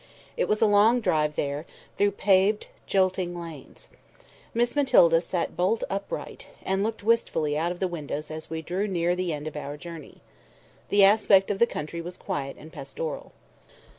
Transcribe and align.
It 0.35 0.47
was 0.47 0.63
a 0.63 0.65
long 0.65 0.99
drive 0.99 1.35
there, 1.35 1.67
through 1.95 2.13
paved 2.13 2.65
jolting 2.87 3.39
lanes. 3.39 3.87
Miss 4.51 4.75
Matilda 4.75 5.21
sat 5.21 5.55
bolt 5.55 5.83
upright, 5.91 6.47
and 6.63 6.81
looked 6.81 7.03
wistfully 7.03 7.55
out 7.55 7.71
of 7.71 7.79
the 7.79 7.87
windows 7.87 8.31
as 8.31 8.49
we 8.49 8.63
drew 8.63 8.87
near 8.87 9.15
the 9.15 9.31
end 9.31 9.47
of 9.47 9.55
our 9.55 9.77
journey. 9.77 10.21
The 10.89 11.03
aspect 11.03 11.51
of 11.51 11.59
the 11.59 11.67
country 11.67 12.01
was 12.01 12.17
quiet 12.17 12.55
and 12.57 12.73
pastoral. 12.73 13.31